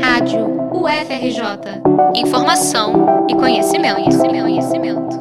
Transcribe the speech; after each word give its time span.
Rádio 0.00 0.46
UFRJ. 0.72 1.82
Informação 2.14 3.26
e 3.28 3.34
conhecimento, 3.34 3.96
conhecimento, 3.96 4.42
conhecimento. 4.44 5.16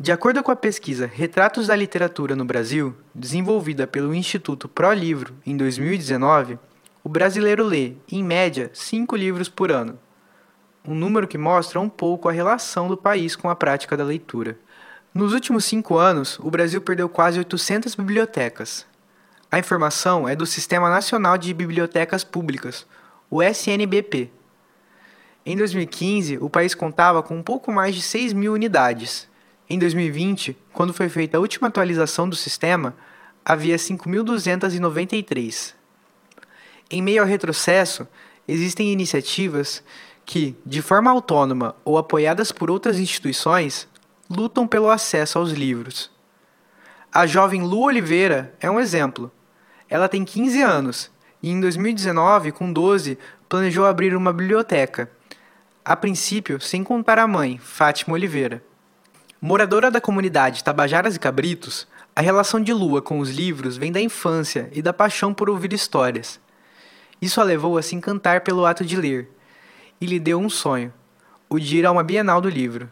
De 0.00 0.10
acordo 0.10 0.42
com 0.42 0.50
a 0.50 0.56
pesquisa 0.56 1.06
Retratos 1.06 1.66
da 1.66 1.76
Literatura 1.76 2.34
no 2.34 2.46
Brasil, 2.46 2.96
desenvolvida 3.14 3.86
pelo 3.86 4.14
Instituto 4.14 4.70
Pro 4.70 4.90
Livro 4.94 5.34
em 5.44 5.54
2019, 5.54 6.58
o 7.04 7.10
brasileiro 7.10 7.62
lê, 7.62 7.92
em 8.10 8.24
média, 8.24 8.70
cinco 8.72 9.14
livros 9.14 9.50
por 9.50 9.70
ano. 9.70 9.98
Um 10.88 10.94
número 10.94 11.28
que 11.28 11.36
mostra 11.36 11.78
um 11.78 11.90
pouco 11.90 12.26
a 12.26 12.32
relação 12.32 12.88
do 12.88 12.96
país 12.96 13.36
com 13.36 13.50
a 13.50 13.54
prática 13.54 13.98
da 13.98 14.04
leitura. 14.04 14.58
Nos 15.12 15.34
últimos 15.34 15.66
cinco 15.66 15.98
anos, 15.98 16.38
o 16.38 16.50
Brasil 16.50 16.80
perdeu 16.80 17.06
quase 17.06 17.38
800 17.38 17.94
bibliotecas, 17.94 18.86
a 19.52 19.58
informação 19.58 20.26
é 20.26 20.34
do 20.34 20.46
Sistema 20.46 20.88
Nacional 20.88 21.36
de 21.36 21.52
Bibliotecas 21.52 22.24
Públicas, 22.24 22.86
o 23.28 23.42
SNBP. 23.42 24.30
Em 25.44 25.54
2015, 25.54 26.38
o 26.38 26.48
país 26.48 26.74
contava 26.74 27.22
com 27.22 27.36
um 27.36 27.42
pouco 27.42 27.70
mais 27.70 27.94
de 27.94 28.00
6 28.00 28.32
mil 28.32 28.54
unidades. 28.54 29.28
Em 29.68 29.78
2020, 29.78 30.56
quando 30.72 30.94
foi 30.94 31.10
feita 31.10 31.36
a 31.36 31.40
última 31.40 31.68
atualização 31.68 32.26
do 32.26 32.34
sistema, 32.34 32.96
havia 33.44 33.76
5.293. 33.76 35.74
Em 36.90 37.02
meio 37.02 37.20
ao 37.20 37.28
retrocesso, 37.28 38.08
existem 38.48 38.90
iniciativas 38.90 39.84
que, 40.24 40.56
de 40.64 40.80
forma 40.80 41.10
autônoma 41.10 41.76
ou 41.84 41.98
apoiadas 41.98 42.52
por 42.52 42.70
outras 42.70 42.98
instituições, 42.98 43.86
lutam 44.30 44.66
pelo 44.66 44.88
acesso 44.88 45.38
aos 45.38 45.52
livros. 45.52 46.10
A 47.12 47.26
jovem 47.26 47.62
Lu 47.62 47.82
Oliveira 47.82 48.54
é 48.58 48.70
um 48.70 48.80
exemplo. 48.80 49.30
Ela 49.92 50.08
tem 50.08 50.24
15 50.24 50.62
anos 50.62 51.10
e 51.42 51.50
em 51.50 51.60
2019, 51.60 52.50
com 52.50 52.72
12, 52.72 53.18
planejou 53.46 53.84
abrir 53.84 54.16
uma 54.16 54.32
biblioteca. 54.32 55.10
A 55.84 55.94
princípio, 55.94 56.58
sem 56.62 56.82
contar 56.82 57.18
a 57.18 57.28
mãe, 57.28 57.58
Fátima 57.58 58.14
Oliveira. 58.14 58.64
Moradora 59.38 59.90
da 59.90 60.00
comunidade 60.00 60.64
Tabajaras 60.64 61.14
e 61.14 61.18
Cabritos, 61.18 61.86
a 62.16 62.22
relação 62.22 62.58
de 62.58 62.72
Lua 62.72 63.02
com 63.02 63.18
os 63.18 63.28
livros 63.28 63.76
vem 63.76 63.92
da 63.92 64.00
infância 64.00 64.70
e 64.72 64.80
da 64.80 64.94
paixão 64.94 65.34
por 65.34 65.50
ouvir 65.50 65.74
histórias. 65.74 66.40
Isso 67.20 67.38
a 67.38 67.44
levou 67.44 67.76
a 67.76 67.82
se 67.82 67.94
encantar 67.94 68.40
pelo 68.40 68.64
ato 68.64 68.86
de 68.86 68.96
ler 68.96 69.28
e 70.00 70.06
lhe 70.06 70.18
deu 70.18 70.40
um 70.40 70.48
sonho: 70.48 70.90
o 71.50 71.58
de 71.58 71.76
ir 71.76 71.84
a 71.84 71.92
uma 71.92 72.02
Bienal 72.02 72.40
do 72.40 72.48
Livro. 72.48 72.90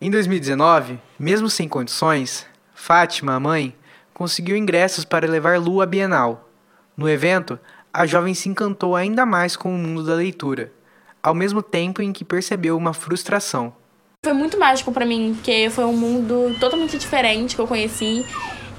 Em 0.00 0.10
2019, 0.10 0.98
mesmo 1.16 1.48
sem 1.48 1.68
condições, 1.68 2.44
Fátima, 2.74 3.34
a 3.34 3.38
mãe, 3.38 3.72
conseguiu 4.14 4.56
ingressos 4.56 5.04
para 5.04 5.26
levar 5.26 5.58
Lu 5.58 5.82
à 5.82 5.86
Bienal. 5.86 6.48
No 6.96 7.08
evento, 7.08 7.58
a 7.92 8.06
jovem 8.06 8.32
se 8.32 8.48
encantou 8.48 8.94
ainda 8.94 9.26
mais 9.26 9.56
com 9.56 9.74
o 9.74 9.78
mundo 9.78 10.04
da 10.04 10.14
leitura, 10.14 10.72
ao 11.20 11.34
mesmo 11.34 11.60
tempo 11.60 12.00
em 12.00 12.12
que 12.12 12.24
percebeu 12.24 12.76
uma 12.76 12.94
frustração. 12.94 13.74
Foi 14.24 14.32
muito 14.32 14.58
mágico 14.58 14.92
para 14.92 15.04
mim, 15.04 15.34
porque 15.34 15.68
foi 15.70 15.84
um 15.84 15.92
mundo 15.92 16.56
totalmente 16.58 16.96
diferente 16.96 17.56
que 17.56 17.60
eu 17.60 17.66
conheci. 17.66 18.24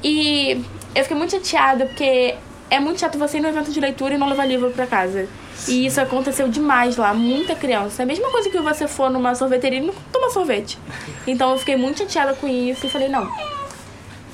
E 0.04 0.64
eu 0.96 1.04
fiquei 1.04 1.18
muito 1.18 1.32
chateada, 1.32 1.86
porque 1.86 2.36
é 2.70 2.80
muito 2.80 3.00
chato 3.00 3.18
você 3.18 3.38
ir 3.38 3.42
no 3.42 3.50
evento 3.50 3.72
de 3.72 3.80
leitura 3.80 4.16
e 4.16 4.18
não 4.18 4.30
levar 4.30 4.46
livro 4.46 4.72
para 4.72 4.88
casa. 4.88 5.28
E 5.68 5.86
isso 5.86 6.02
aconteceu 6.02 6.48
demais 6.48 6.98
lá, 6.98 7.14
muita 7.14 7.56
criança. 7.56 8.02
É 8.02 8.04
a 8.04 8.08
mesma 8.08 8.32
coisa 8.32 8.50
que 8.50 8.60
você 8.60 8.88
for 8.88 9.10
numa 9.10 9.36
sorveteria 9.36 9.80
e 9.80 9.86
não 9.86 9.94
toma 10.12 10.30
sorvete. 10.30 10.80
Então 11.28 11.52
eu 11.52 11.58
fiquei 11.58 11.76
muito 11.76 12.00
chateada 12.00 12.34
com 12.34 12.48
isso 12.48 12.86
e 12.86 12.90
falei, 12.90 13.08
não, 13.08 13.30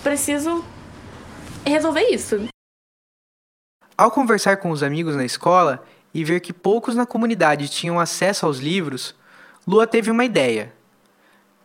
preciso 0.04 0.64
resolver 1.70 2.09
isso. 2.09 2.48
Ao 3.98 4.09
conversar 4.09 4.58
com 4.58 4.72
os 4.72 4.81
amigos 4.81 5.16
na 5.16 5.26
escola 5.26 5.84
e 6.14 6.23
ver 6.23 6.40
que 6.40 6.52
poucos 6.52 6.95
na 6.95 7.06
comunidade 7.06 7.70
tinham 7.70 8.00
acesso 8.00 8.45
aos 8.45 8.58
livros, 8.58 9.16
Lua 9.67 9.86
teve 9.86 10.09
uma 10.09 10.26
ideia. 10.26 10.73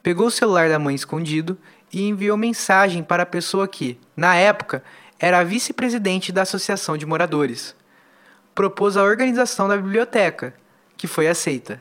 Pegou 0.03 0.27
o 0.27 0.31
celular 0.31 0.69
da 0.69 0.79
mãe 0.79 0.95
escondido 0.95 1.59
e 1.93 2.03
enviou 2.03 2.37
mensagem 2.37 3.03
para 3.03 3.23
a 3.23 3.27
pessoa 3.27 3.67
que, 3.67 3.99
na 4.17 4.35
época, 4.37 4.85
era 5.19 5.39
a 5.39 5.45
vice-presidente 5.45 6.31
da 6.31 6.43
Associação 6.43 6.97
de 6.97 7.07
Moradores. 7.07 7.75
Propôs 8.55 8.97
a 8.97 9.03
organização 9.03 9.67
da 9.67 9.77
biblioteca, 9.77 10.55
que 10.97 11.07
foi 11.07 11.27
aceita. 11.27 11.81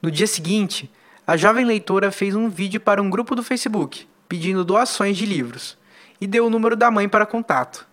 No 0.00 0.10
dia 0.10 0.26
seguinte, 0.26 0.90
a 1.26 1.36
jovem 1.36 1.64
leitora 1.64 2.10
fez 2.10 2.34
um 2.34 2.48
vídeo 2.48 2.80
para 2.80 3.02
um 3.02 3.10
grupo 3.10 3.34
do 3.34 3.42
Facebook, 3.42 4.08
pedindo 4.28 4.64
doações 4.64 5.16
de 5.16 5.26
livros 5.26 5.76
e 6.20 6.26
deu 6.26 6.46
o 6.46 6.50
número 6.50 6.76
da 6.76 6.90
mãe 6.90 7.08
para 7.08 7.26
contato. 7.26 7.86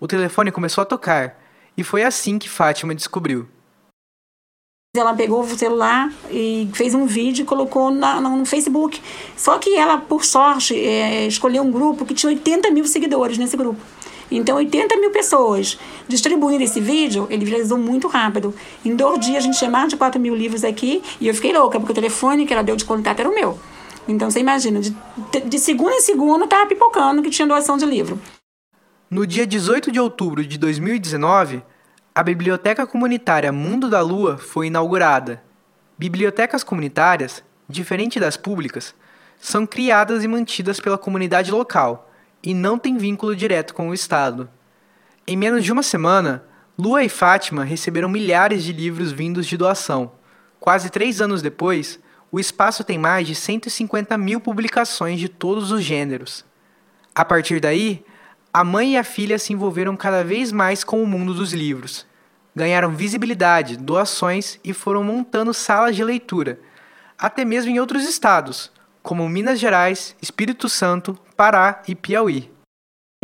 O 0.00 0.06
telefone 0.06 0.52
começou 0.52 0.82
a 0.82 0.84
tocar 0.84 1.36
e 1.76 1.84
foi 1.84 2.02
assim 2.02 2.38
que 2.38 2.48
Fátima 2.48 2.94
descobriu. 2.94 3.48
Ela 4.96 5.14
pegou 5.14 5.42
o 5.42 5.48
celular 5.48 6.10
e 6.30 6.68
fez 6.72 6.94
um 6.94 7.06
vídeo 7.06 7.42
e 7.42 7.46
colocou 7.46 7.90
na, 7.90 8.20
no 8.20 8.44
Facebook. 8.46 9.00
Só 9.36 9.58
que 9.58 9.76
ela, 9.76 9.98
por 9.98 10.24
sorte, 10.24 10.74
é, 10.74 11.26
escolheu 11.26 11.62
um 11.62 11.70
grupo 11.70 12.06
que 12.06 12.14
tinha 12.14 12.30
80 12.30 12.70
mil 12.70 12.84
seguidores 12.86 13.36
nesse 13.38 13.56
grupo. 13.56 13.80
Então, 14.30 14.56
80 14.56 14.96
mil 14.96 15.10
pessoas 15.10 15.78
distribuindo 16.06 16.64
esse 16.64 16.80
vídeo, 16.80 17.26
ele 17.30 17.44
viralizou 17.44 17.78
muito 17.78 18.08
rápido. 18.08 18.54
Em 18.84 18.94
dois 18.94 19.20
dias, 19.20 19.38
a 19.38 19.40
gente 19.40 19.58
tinha 19.58 19.70
mais 19.70 19.88
de 19.88 19.96
4 19.96 20.20
mil 20.20 20.34
livros 20.34 20.64
aqui 20.64 21.02
e 21.20 21.28
eu 21.28 21.34
fiquei 21.34 21.52
louca, 21.52 21.78
porque 21.78 21.92
o 21.92 21.94
telefone 21.94 22.46
que 22.46 22.52
ela 22.52 22.62
deu 22.62 22.76
de 22.76 22.84
contato 22.84 23.20
era 23.20 23.28
o 23.28 23.34
meu. 23.34 23.58
Então 24.08 24.30
você 24.30 24.40
imagina, 24.40 24.80
de, 24.80 24.90
de 25.46 25.58
segundo 25.58 25.92
em 25.92 26.00
segundo 26.00 26.44
estava 26.44 26.66
pipocando 26.66 27.22
que 27.22 27.28
tinha 27.28 27.46
doação 27.46 27.76
de 27.76 27.84
livro. 27.84 28.18
No 29.10 29.26
dia 29.26 29.46
18 29.46 29.92
de 29.92 30.00
outubro 30.00 30.44
de 30.44 30.56
2019, 30.56 31.62
a 32.14 32.22
Biblioteca 32.22 32.86
Comunitária 32.86 33.52
Mundo 33.52 33.90
da 33.90 34.00
Lua 34.00 34.38
foi 34.38 34.68
inaugurada. 34.68 35.42
Bibliotecas 35.98 36.64
comunitárias, 36.64 37.44
diferente 37.68 38.18
das 38.18 38.36
públicas, 38.36 38.94
são 39.38 39.66
criadas 39.66 40.24
e 40.24 40.28
mantidas 40.28 40.80
pela 40.80 40.96
comunidade 40.96 41.50
local 41.50 42.10
e 42.42 42.54
não 42.54 42.78
têm 42.78 42.96
vínculo 42.96 43.36
direto 43.36 43.74
com 43.74 43.90
o 43.90 43.94
Estado. 43.94 44.48
Em 45.26 45.36
menos 45.36 45.62
de 45.64 45.70
uma 45.70 45.82
semana, 45.82 46.44
Lua 46.78 47.04
e 47.04 47.08
Fátima 47.08 47.62
receberam 47.62 48.08
milhares 48.08 48.64
de 48.64 48.72
livros 48.72 49.12
vindos 49.12 49.46
de 49.46 49.56
doação. 49.56 50.12
Quase 50.58 50.88
três 50.88 51.20
anos 51.20 51.42
depois, 51.42 52.00
o 52.30 52.38
espaço 52.38 52.84
tem 52.84 52.98
mais 52.98 53.26
de 53.26 53.34
150 53.34 54.16
mil 54.18 54.40
publicações 54.40 55.18
de 55.18 55.28
todos 55.28 55.70
os 55.70 55.82
gêneros. 55.82 56.44
A 57.14 57.24
partir 57.24 57.60
daí, 57.60 58.04
a 58.52 58.62
mãe 58.62 58.94
e 58.94 58.96
a 58.96 59.04
filha 59.04 59.38
se 59.38 59.52
envolveram 59.52 59.96
cada 59.96 60.22
vez 60.22 60.52
mais 60.52 60.84
com 60.84 61.02
o 61.02 61.06
mundo 61.06 61.32
dos 61.32 61.52
livros. 61.52 62.06
Ganharam 62.54 62.90
visibilidade, 62.90 63.76
doações 63.76 64.58
e 64.62 64.72
foram 64.72 65.02
montando 65.02 65.54
salas 65.54 65.96
de 65.96 66.04
leitura, 66.04 66.60
até 67.16 67.44
mesmo 67.44 67.70
em 67.70 67.80
outros 67.80 68.04
estados, 68.04 68.70
como 69.02 69.28
Minas 69.28 69.58
Gerais, 69.58 70.14
Espírito 70.20 70.68
Santo, 70.68 71.18
Pará 71.36 71.82
e 71.88 71.94
Piauí. 71.94 72.50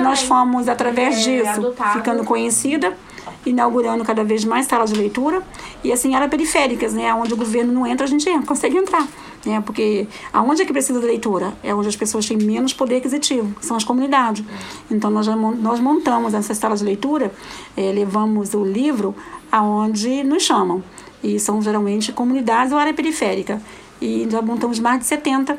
Nós 0.01 0.23
fomos, 0.23 0.69
através 0.69 1.23
disso, 1.23 1.75
ficando 1.93 2.25
conhecida 2.25 2.97
inaugurando 3.47 4.05
cada 4.05 4.25
vez 4.25 4.45
mais 4.45 4.67
salas 4.67 4.93
de 4.93 4.99
leitura 4.99 5.43
e 5.83 5.93
assim 5.93 6.15
áreas 6.15 6.31
periféricas, 6.31 6.95
né, 6.95 7.13
onde 7.15 7.35
o 7.35 7.37
governo 7.37 7.73
não 7.73 7.87
entra, 7.87 8.07
a 8.07 8.09
gente 8.09 8.29
consegue 8.47 8.77
entrar, 8.77 9.07
né, 9.45 9.61
porque 9.61 10.07
aonde 10.33 10.63
é 10.63 10.65
que 10.65 10.73
precisa 10.73 11.01
de 11.01 11.07
leitura? 11.07 11.53
É 11.63 11.75
onde 11.75 11.89
as 11.89 11.97
pessoas 11.97 12.27
têm 12.27 12.37
menos 12.37 12.73
poder 12.73 12.97
aquisitivo, 12.97 13.55
são 13.61 13.77
as 13.77 13.85
comunidades. 13.85 14.45
Então 14.91 15.11
nós 15.11 15.27
nós 15.27 15.81
montamos 15.81 16.35
essas 16.35 16.59
salas 16.59 16.81
de 16.81 16.87
leitura, 16.87 17.33
é, 17.77 17.93
levamos 17.93 18.55
o 18.55 18.65
livro 18.65 19.15
aonde 19.51 20.23
nos 20.25 20.43
chamam 20.43 20.83
e 21.23 21.39
são 21.39 21.63
geralmente 21.63 22.13
comunidades 22.13 22.73
ou 22.73 22.79
área 22.79 22.93
periférica 22.93 23.61
e 24.01 24.29
já 24.31 24.43
montamos 24.43 24.79
mais 24.79 25.01
de 25.01 25.07
70. 25.07 25.59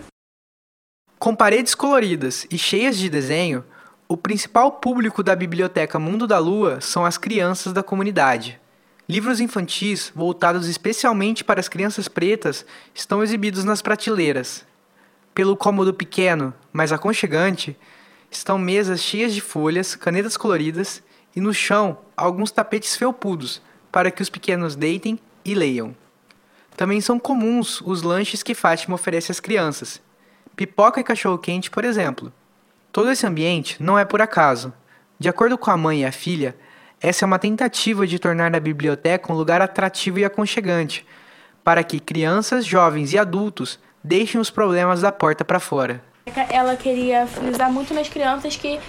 Com 1.18 1.36
paredes 1.36 1.74
coloridas 1.74 2.46
e 2.52 2.58
cheias 2.58 2.98
de 2.98 3.10
desenho, 3.10 3.64
o 4.08 4.16
principal 4.16 4.72
público 4.72 5.24
da 5.24 5.36
Biblioteca 5.36 5.98
Mundo 5.98 6.28
da 6.28 6.38
Lua 6.38 6.80
são 6.80 7.04
as 7.04 7.18
crianças 7.18 7.74
da 7.74 7.82
comunidade. 7.82 8.60
Livros 9.10 9.40
infantis, 9.40 10.12
voltados 10.14 10.68
especialmente 10.68 11.44
para 11.44 11.60
as 11.60 11.68
crianças 11.68 12.08
pretas, 12.08 12.66
estão 12.94 13.24
exibidos 13.24 13.64
nas 13.64 13.82
prateleiras. 13.82 14.64
Pelo 15.34 15.58
cômodo 15.58 15.92
pequeno, 15.92 16.54
mas 16.72 16.92
aconchegante, 16.92 17.76
estão 18.30 18.60
mesas 18.60 19.02
cheias 19.02 19.34
de 19.34 19.42
folhas, 19.42 19.96
canetas 19.96 20.38
coloridas 20.38 21.02
e 21.36 21.42
no 21.42 21.54
chão 21.54 21.98
alguns 22.16 22.52
tapetes 22.52 22.96
felpudos 22.96 23.60
para 23.92 24.12
que 24.12 24.22
os 24.22 24.30
pequenos 24.30 24.76
deitem 24.76 25.20
e 25.44 25.56
leiam. 25.56 25.96
Também 26.78 27.02
são 27.02 27.18
comuns 27.18 27.82
os 27.82 28.04
lanches 28.04 28.44
que 28.44 28.54
Fátima 28.54 28.96
oferece 28.96 29.32
às 29.32 29.40
crianças. 29.40 30.00
Pipoca 30.56 31.00
e 31.00 31.04
cachorro-quente, 31.04 31.72
por 31.72 31.84
exemplo. 31.84 32.32
Todo 32.96 33.12
esse 33.12 33.28
ambiente 33.28 33.76
não 33.84 34.00
é 34.00 34.06
por 34.06 34.22
acaso. 34.22 34.72
De 35.20 35.28
acordo 35.28 35.58
com 35.58 35.70
a 35.70 35.76
mãe 35.76 36.04
e 36.04 36.06
a 36.06 36.14
filha, 36.14 36.56
essa 37.02 37.26
é 37.26 37.28
uma 37.28 37.38
tentativa 37.38 38.08
de 38.08 38.18
tornar 38.18 38.56
a 38.56 38.60
biblioteca 38.62 39.34
um 39.34 39.36
lugar 39.36 39.62
atrativo 39.62 40.18
e 40.18 40.24
aconchegante, 40.24 41.06
para 41.62 41.84
que 41.84 42.00
crianças, 42.00 42.66
jovens 42.66 43.12
e 43.12 43.18
adultos 43.18 43.78
deixem 44.02 44.40
os 44.40 44.50
problemas 44.50 45.02
da 45.02 45.12
porta 45.12 45.44
para 45.44 45.60
fora. 45.60 46.02
Ela 46.50 46.78
queria 46.78 47.28
frisar 47.28 47.70
muito 47.70 47.94
nas 47.94 48.08
crianças 48.08 48.56
que 48.56 48.80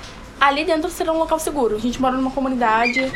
ali 0.41 0.64
dentro 0.64 0.88
será 0.88 1.12
um 1.12 1.19
local 1.19 1.41
seguro. 1.41 1.75
A 1.75 1.81
gente 1.81 2.00
mora 2.00 2.17
numa 2.17 2.31
comunidade 2.31 3.11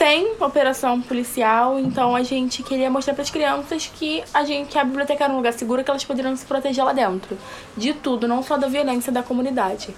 tem 0.00 0.34
operação 0.40 1.02
policial, 1.02 1.78
então 1.78 2.16
a 2.16 2.22
gente 2.22 2.62
queria 2.62 2.90
mostrar 2.90 3.12
para 3.12 3.20
as 3.20 3.28
crianças 3.28 3.92
que 3.94 4.24
a 4.32 4.44
gente 4.44 4.70
que 4.70 4.78
a 4.78 4.82
biblioteca 4.82 5.24
era 5.24 5.32
um 5.34 5.36
lugar 5.36 5.52
seguro 5.52 5.84
que 5.84 5.90
elas 5.90 6.02
poderiam 6.02 6.34
se 6.34 6.46
proteger 6.46 6.82
lá 6.82 6.94
dentro 6.94 7.36
de 7.76 7.92
tudo, 7.92 8.26
não 8.26 8.42
só 8.42 8.56
da 8.56 8.66
violência 8.66 9.12
da 9.12 9.22
comunidade. 9.22 9.94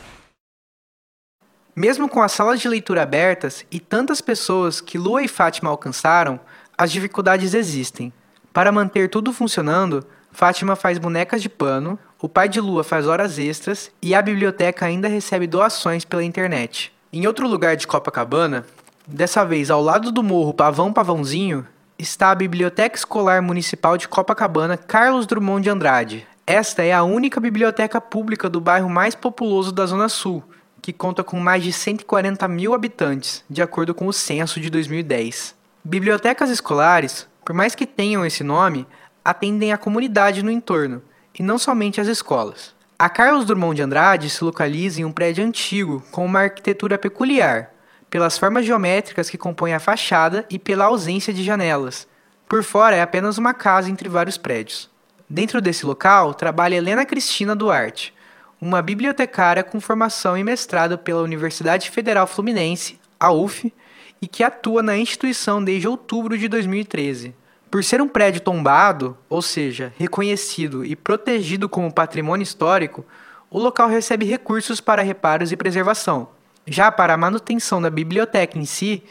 Mesmo 1.77 2.09
com 2.09 2.21
as 2.21 2.33
salas 2.33 2.61
de 2.61 2.69
leitura 2.69 3.05
abertas 3.05 3.65
e 3.71 3.79
tantas 3.79 4.21
pessoas 4.21 4.81
que 4.81 4.99
Lua 4.99 5.23
e 5.23 5.29
Fátima 5.29 5.71
alcançaram, 5.71 6.41
as 6.77 6.91
dificuldades 6.91 7.55
existem. 7.55 8.13
Para 8.53 8.73
manter 8.73 9.09
tudo 9.09 9.33
funcionando, 9.33 10.05
Fátima 10.33 10.75
faz 10.75 10.99
bonecas 10.99 11.41
de 11.41 11.49
pano, 11.49 11.97
o 12.21 12.29
pai 12.29 12.49
de 12.49 12.61
Lua 12.61 12.83
faz 12.83 13.07
horas 13.07 13.39
extras 13.39 13.89
e 14.03 14.17
a 14.17 14.21
biblioteca 14.21 14.85
ainda 14.85 15.07
recebe 15.07 15.47
doações 15.47 16.05
pela 16.05 16.25
internet. 16.25 16.93
Em 17.13 17.25
outro 17.25 17.47
lugar 17.47 17.77
de 17.77 17.87
Copacabana, 17.87 18.67
dessa 19.07 19.45
vez 19.45 19.71
ao 19.71 19.83
lado 19.83 20.11
do 20.11 20.23
morro 20.23 20.55
Pavão 20.55 20.93
Pavãozinho, 20.93 21.67
está 21.99 22.31
a 22.31 22.35
Biblioteca 22.35 22.97
Escolar 22.97 23.43
Municipal 23.43 23.97
de 23.97 24.09
Copacabana 24.09 24.77
Carlos 24.77 25.27
Drummond 25.27 25.63
de 25.63 25.71
Andrade. 25.71 26.27
Esta 26.47 26.83
é 26.83 26.93
a 26.93 27.03
única 27.03 27.41
biblioteca 27.41 28.01
pública 28.01 28.49
do 28.49 28.61
bairro 28.61 28.91
mais 28.91 29.15
populoso 29.15 29.73
da 29.73 29.87
Zona 29.87 30.09
Sul 30.09 30.43
que 30.83 30.93
conta 30.93 31.23
com 31.23 31.39
mais 31.39 31.63
de 31.63 31.73
140 31.73 32.49
mil 32.49 32.75
habitantes, 32.75 33.45
de 33.49 33.63
acordo 33.63 33.95
com 33.95 34.09
o 34.09 34.13
censo 34.13 34.59
de 34.59 34.69
2010. 34.69 35.55
Bibliotecas 35.85 36.51
escolares, 36.51 37.29
por 37.45 37.55
mais 37.55 37.77
que 37.77 37.87
tenham 37.87 38.27
esse 38.27 38.43
nome, 38.43 38.85
atendem 39.25 39.73
a 39.73 39.79
comunidade 39.79 40.43
no 40.43 40.51
entorno, 40.51 41.01
e 41.39 41.43
não 41.43 41.57
somente 41.57 42.01
as 42.01 42.09
escolas. 42.09 42.75
A 42.99 43.09
Carlos 43.09 43.45
Drummond 43.45 43.77
de 43.77 43.83
Andrade 43.83 44.29
se 44.29 44.43
localiza 44.43 45.01
em 45.01 45.05
um 45.05 45.13
prédio 45.13 45.45
antigo 45.45 46.03
com 46.11 46.25
uma 46.25 46.41
arquitetura 46.41 46.99
peculiar, 46.99 47.72
pelas 48.12 48.37
formas 48.37 48.67
geométricas 48.67 49.31
que 49.31 49.38
compõem 49.38 49.73
a 49.73 49.81
fachada 49.81 50.44
e 50.50 50.59
pela 50.59 50.85
ausência 50.85 51.32
de 51.32 51.43
janelas. 51.43 52.06
Por 52.47 52.62
fora 52.62 52.94
é 52.94 53.00
apenas 53.00 53.38
uma 53.38 53.55
casa 53.55 53.88
entre 53.91 54.06
vários 54.06 54.37
prédios. 54.37 54.91
Dentro 55.26 55.62
desse 55.62 55.87
local 55.87 56.35
trabalha 56.35 56.75
Helena 56.75 57.06
Cristina 57.06 57.56
Duarte, 57.56 58.12
uma 58.61 58.82
bibliotecária 58.82 59.64
com 59.64 59.81
formação 59.81 60.37
e 60.37 60.44
mestrado 60.44 60.99
pela 60.99 61.23
Universidade 61.23 61.88
Federal 61.88 62.26
Fluminense, 62.26 63.00
a 63.19 63.32
UF, 63.32 63.73
e 64.20 64.29
que 64.29 64.44
atua 64.44 64.82
na 64.82 64.94
instituição 64.94 65.65
desde 65.65 65.88
outubro 65.88 66.37
de 66.37 66.49
2013. 66.49 67.35
Por 67.70 67.82
ser 67.82 68.03
um 68.03 68.08
prédio 68.08 68.43
tombado, 68.43 69.17
ou 69.26 69.41
seja, 69.41 69.91
reconhecido 69.97 70.85
e 70.85 70.94
protegido 70.94 71.67
como 71.67 71.91
patrimônio 71.91 72.44
histórico, 72.44 73.06
o 73.50 73.58
local 73.58 73.88
recebe 73.88 74.26
recursos 74.26 74.82
para 74.82 75.00
reparos 75.00 75.50
e 75.50 75.56
preservação. 75.56 76.29
Já 76.67 76.93
para 76.93 77.14
a 77.14 77.17
manutenção 77.17 77.82
da 77.82 77.91
biblioteca 77.91 78.59
em 78.59 78.64
si, 78.64 79.03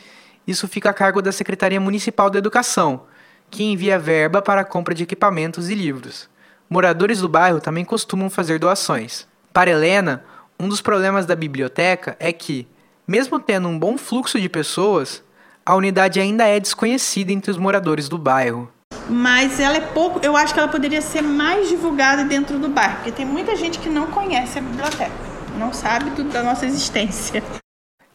isso 0.48 0.68
fica 0.68 0.90
a 0.90 0.94
cargo 0.94 1.22
da 1.22 1.32
Secretaria 1.32 1.80
Municipal 1.80 2.30
da 2.30 2.40
Educação, 2.40 3.04
que 3.50 3.64
envia 3.64 4.00
verba 4.00 4.42
para 4.42 4.62
a 4.62 4.66
compra 4.66 4.96
de 4.96 5.04
equipamentos 5.04 5.70
e 5.70 5.76
livros. 5.76 6.30
Moradores 6.70 7.20
do 7.20 7.28
bairro 7.28 7.60
também 7.60 7.84
costumam 7.84 8.30
fazer 8.30 8.58
doações. 8.58 9.28
Para 9.52 9.72
Helena, 9.72 10.24
um 10.58 10.70
dos 10.70 10.82
problemas 10.82 11.26
da 11.26 11.36
biblioteca 11.36 12.16
é 12.20 12.32
que, 12.32 12.68
mesmo 13.06 13.40
tendo 13.40 13.68
um 13.68 13.78
bom 13.78 13.98
fluxo 13.98 14.40
de 14.40 14.48
pessoas, 14.48 15.22
a 15.66 15.76
unidade 15.76 16.20
ainda 16.20 16.46
é 16.46 16.60
desconhecida 16.60 17.32
entre 17.34 17.52
os 17.52 17.58
moradores 17.58 18.08
do 18.08 18.18
bairro. 18.18 18.72
Mas 19.10 19.60
ela 19.60 19.76
é 19.76 19.82
pouco, 19.82 20.20
eu 20.24 20.38
acho 20.38 20.54
que 20.54 20.60
ela 20.60 20.70
poderia 20.70 21.02
ser 21.02 21.22
mais 21.22 21.68
divulgada 21.68 22.24
dentro 22.24 22.58
do 22.58 22.70
bairro, 22.70 22.96
porque 22.96 23.12
tem 23.12 23.26
muita 23.26 23.56
gente 23.56 23.78
que 23.80 23.90
não 23.90 24.08
conhece 24.08 24.58
a 24.58 24.62
biblioteca, 24.62 25.12
não 25.58 25.74
sabe 25.74 26.12
tudo 26.12 26.30
da 26.30 26.44
nossa 26.44 26.66
existência. 26.66 27.44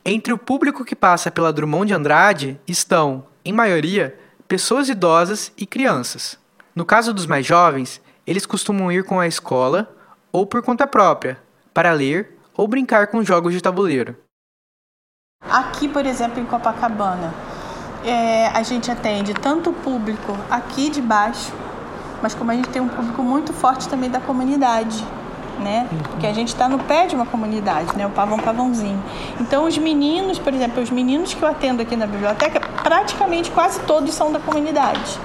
Entre 0.04 0.32
o 0.32 0.38
público 0.38 0.84
que 0.84 0.94
passa 0.94 1.30
pela 1.30 1.52
Drummond 1.52 1.88
de 1.88 1.94
Andrade 1.94 2.60
estão, 2.66 3.26
em 3.44 3.52
maioria, 3.52 4.18
pessoas 4.46 4.88
idosas 4.88 5.52
e 5.56 5.66
crianças. 5.66 6.38
No 6.74 6.84
caso 6.84 7.12
dos 7.12 7.26
mais 7.26 7.44
jovens, 7.44 8.00
eles 8.26 8.46
costumam 8.46 8.92
ir 8.92 9.04
com 9.04 9.18
a 9.18 9.26
escola 9.26 9.92
ou 10.30 10.46
por 10.46 10.62
conta 10.62 10.86
própria, 10.86 11.40
para 11.72 11.92
ler 11.92 12.38
ou 12.56 12.68
brincar 12.68 13.08
com 13.08 13.24
jogos 13.24 13.52
de 13.52 13.60
tabuleiro. 13.60 14.16
Aqui, 15.40 15.88
por 15.88 16.06
exemplo, 16.06 16.40
em 16.40 16.46
Copacabana, 16.46 17.32
é, 18.04 18.48
a 18.48 18.62
gente 18.62 18.90
atende 18.90 19.34
tanto 19.34 19.70
o 19.70 19.72
público 19.72 20.36
aqui 20.50 20.90
de 20.90 21.02
baixo, 21.02 21.52
mas 22.22 22.34
como 22.34 22.50
a 22.50 22.54
gente 22.54 22.68
tem 22.68 22.80
um 22.80 22.88
público 22.88 23.22
muito 23.22 23.52
forte 23.52 23.88
também 23.88 24.10
da 24.10 24.20
comunidade, 24.20 25.04
né? 25.60 25.88
Porque 26.10 26.26
a 26.26 26.32
gente 26.32 26.48
está 26.48 26.68
no 26.68 26.78
pé 26.78 27.06
de 27.06 27.14
uma 27.14 27.26
comunidade, 27.26 27.96
né? 27.96 28.06
O 28.06 28.10
Pavão 28.10 28.38
Pavãozinho. 28.38 29.02
Então, 29.40 29.64
os 29.64 29.76
meninos, 29.78 30.38
por 30.38 30.52
exemplo, 30.52 30.82
os 30.82 30.90
meninos 30.90 31.34
que 31.34 31.42
eu 31.42 31.48
atendo 31.48 31.82
aqui 31.82 31.96
na 31.96 32.06
biblioteca, 32.06 32.60
praticamente 32.82 33.50
quase 33.50 33.80
todos 33.80 34.14
são 34.14 34.32
da 34.32 34.38
comunidade. 34.38 35.18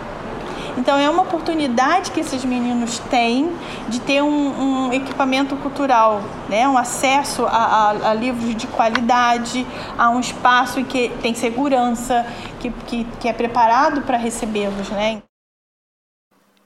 Então 0.78 0.98
é 0.98 1.10
uma 1.10 1.24
oportunidade 1.24 2.12
que 2.12 2.20
esses 2.20 2.46
meninos 2.46 3.00
têm 3.10 3.52
de 3.90 4.00
ter 4.00 4.22
um, 4.22 4.88
um 4.88 4.94
equipamento 4.94 5.56
cultural, 5.58 6.22
né? 6.50 6.68
um 6.68 6.78
acesso 6.78 7.46
a, 7.46 7.50
a, 7.50 8.10
a, 8.10 8.14
livros 8.14 8.56
de 8.56 8.68
qualidade, 8.68 9.66
a 9.98 10.10
um 10.10 10.20
espaço 10.20 10.84
que 10.86 11.10
tem 11.22 11.34
segurança, 11.34 12.26
que, 12.60 12.72
que, 12.88 13.04
que 13.20 13.28
é 13.28 13.34
preparado 13.34 14.02
para 14.02 14.18
recebê-los. 14.18 14.90
Né? 14.90 15.22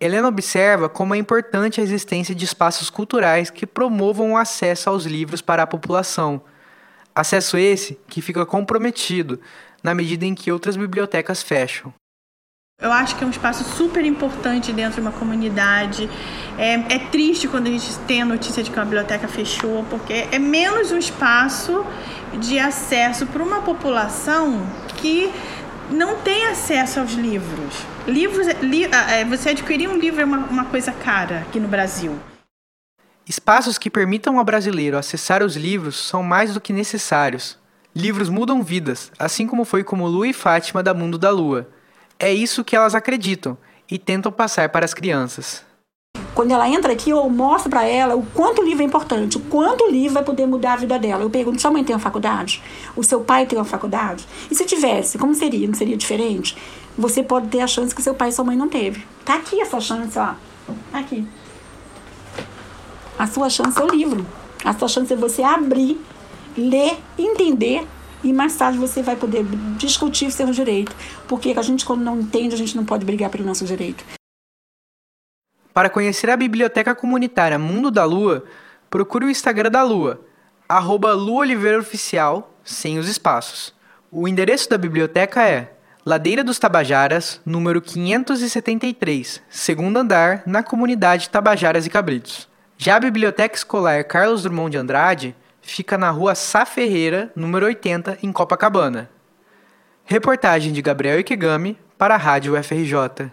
Helena 0.06 0.28
observa 0.28 0.88
como 0.88 1.16
é 1.16 1.18
importante 1.18 1.82
a 1.82 1.84
existência 1.84 2.34
de 2.34 2.46
espaços 2.46 2.90
culturais 2.90 3.50
que 3.50 3.66
promovam 3.66 4.34
o 4.34 4.38
acesso 4.38 4.90
aos 4.90 5.06
livros 5.06 5.42
para 5.42 5.64
a 5.64 5.68
população. 5.68 6.42
Acesso 7.14 7.58
esse 7.58 7.98
que 8.08 8.22
fica 8.22 8.46
comprometido 8.46 9.40
na 9.84 9.94
medida 9.94 10.26
em 10.26 10.36
que 10.36 10.52
outras 10.52 10.76
bibliotecas 10.76 11.42
fecham. 11.42 11.94
Eu 12.82 12.92
acho 12.92 13.16
que 13.16 13.24
é 13.24 13.28
um 13.28 13.30
espaço 13.30 13.64
super 13.64 14.04
importante 14.04 14.74
dentro 14.74 14.96
de 14.96 15.02
uma 15.02 15.14
comunidade. 15.14 16.10
É, 16.58 16.74
é, 16.96 17.00
triste 17.00 17.48
quando 17.48 17.68
a 17.68 17.70
gente 17.70 17.98
tem 18.00 18.22
a 18.22 18.26
notícia 18.26 18.62
de 18.62 18.70
que 18.70 18.78
uma 18.78 18.84
biblioteca 18.84 19.30
fechou, 19.30 19.86
porque 19.90 20.28
é 20.30 20.38
menos 20.38 20.92
um 20.92 20.98
espaço 20.98 21.86
de 22.38 22.60
acesso 22.60 23.26
para 23.28 23.42
uma 23.42 23.62
população 23.62 24.62
que 24.98 25.32
não 25.90 26.22
tem 26.22 26.48
acesso 26.48 27.00
aos 27.00 27.14
livros. 27.14 27.86
Livros, 28.08 28.48
li, 28.62 28.86
é, 28.86 29.24
você 29.26 29.50
adquirir 29.50 29.90
um 29.90 29.98
livro 29.98 30.22
é 30.22 30.26
uma, 30.26 30.38
uma 30.38 30.66
coisa 30.66 30.92
cara 30.92 31.40
aqui 31.40 31.60
no 31.60 31.68
Brasil. 31.68 32.20
Espaços 33.28 33.78
que 33.78 33.90
permitam 33.90 34.38
ao 34.38 34.46
brasileiro 34.46 34.98
acessar 34.98 35.44
os 35.44 35.56
livros 35.56 35.96
são 35.96 36.22
mais 36.22 36.54
do 36.54 36.62
que 36.62 36.72
necessários. 36.72 37.58
Livros 37.96 38.30
mudam 38.30 38.62
vidas, 38.62 39.12
assim 39.18 39.48
como 39.48 39.66
foi 39.66 39.84
como 39.84 40.08
Lu 40.08 40.26
e 40.26 40.34
Fátima 40.34 40.84
da 40.84 40.94
Mundo 40.94 41.18
da 41.18 41.30
Lua 41.30 41.68
é 42.20 42.34
isso 42.34 42.64
que 42.64 42.76
elas 42.76 42.96
acreditam 42.96 43.58
e 43.90 43.98
tentam 43.98 44.32
passar 44.32 44.70
para 44.70 44.86
as 44.86 44.94
crianças. 44.94 45.64
Quando 46.36 46.52
ela 46.52 46.68
entra 46.68 46.92
aqui, 46.92 47.12
eu 47.12 47.30
mostro 47.30 47.70
para 47.70 47.86
ela 47.86 48.14
o 48.14 48.22
quanto 48.34 48.62
o 48.62 48.66
livro 48.66 48.84
é 48.84 48.86
importante, 48.86 49.38
o 49.38 49.40
quanto 49.40 49.86
o 49.86 49.90
livro 49.90 50.16
vai 50.16 50.24
poder 50.24 50.46
mudar 50.46 50.74
a 50.74 50.76
vida 50.76 51.00
dela. 51.00 51.24
Eu 51.24 51.30
pergunto: 51.30 51.62
sua 51.62 51.72
mãe 51.72 51.82
tem 51.82 51.96
uma 51.96 52.02
faculdade? 52.02 52.62
O 52.94 53.02
seu 53.02 53.22
pai 53.22 53.46
tem 53.46 53.58
uma 53.58 53.64
faculdade? 53.64 54.28
E 54.52 54.54
se 54.54 54.66
tivesse, 54.66 55.18
como 55.18 55.34
seria? 55.34 55.66
Não 55.66 55.74
seria 55.74 55.96
diferente? 55.96 56.58
Você 56.98 57.24
pode 57.24 57.48
ter 57.48 57.62
a 57.62 57.68
chance 57.68 57.96
que 57.96 58.02
seu 58.02 58.14
pai 58.14 58.30
e 58.30 58.32
sua 58.34 58.44
mãe 58.44 58.58
não 58.58 58.68
teve. 58.68 59.06
Tá 59.24 59.36
aqui 59.36 59.62
essa 59.62 59.80
chance, 59.80 60.20
ó. 60.20 60.34
Tá 60.92 61.00
aqui. 61.00 61.26
A 63.18 63.26
sua 63.28 63.50
chance 63.50 63.80
é 63.80 63.84
o 63.84 63.90
livro. 63.90 64.26
A 64.66 64.74
sua 64.74 64.90
chance 64.90 65.14
é 65.14 65.16
você 65.16 65.42
abrir, 65.42 65.98
ler, 66.58 66.98
entender 67.18 67.88
e 68.22 68.34
mais 68.34 68.58
tarde 68.58 68.78
você 68.78 69.02
vai 69.02 69.16
poder 69.16 69.46
discutir 69.78 70.30
seu 70.32 70.48
direito, 70.48 70.94
porque 71.30 71.54
a 71.56 71.62
gente 71.62 71.86
quando 71.86 72.02
não 72.02 72.20
entende, 72.20 72.56
a 72.56 72.58
gente 72.58 72.76
não 72.76 72.84
pode 72.84 73.06
brigar 73.06 73.30
pelo 73.30 73.46
nosso 73.46 73.64
direito. 73.64 74.04
Para 75.76 75.90
conhecer 75.90 76.30
a 76.30 76.38
biblioteca 76.38 76.96
comunitária 76.96 77.60
Mundo 77.60 77.92
da 77.92 78.06
Lua, 78.06 78.46
procure 78.90 79.26
o 79.26 79.30
Instagram 79.30 79.70
da 79.70 79.84
Lua, 79.84 80.22
arroba 80.70 81.14
sem 82.64 82.98
os 82.98 83.10
espaços. 83.10 83.76
O 84.10 84.26
endereço 84.26 84.70
da 84.70 84.78
biblioteca 84.78 85.44
é 85.44 85.74
Ladeira 86.06 86.46
dos 86.46 86.58
Tabajaras, 86.58 87.42
número 87.46 87.82
573, 87.82 89.42
segundo 89.50 89.98
andar, 89.98 90.44
na 90.46 90.64
comunidade 90.64 91.28
Tabajaras 91.28 91.86
e 91.86 91.90
Cabritos. 91.90 92.48
Já 92.78 92.96
a 92.96 93.02
Biblioteca 93.02 93.58
Escolar 93.58 94.06
Carlos 94.06 94.44
Drummond 94.44 94.72
de 94.72 94.78
Andrade 94.78 95.36
fica 95.62 95.98
na 95.98 96.10
rua 96.10 96.36
Sá 96.36 96.66
Ferreira, 96.66 97.30
número 97.36 97.66
80, 97.66 98.20
em 98.24 98.32
Copacabana. 98.32 99.10
Reportagem 100.06 100.72
de 100.72 100.82
Gabriel 100.82 101.20
Ikegami 101.20 101.78
para 101.98 102.16
a 102.16 102.18
Rádio 102.18 102.56
FRJ. 102.64 103.30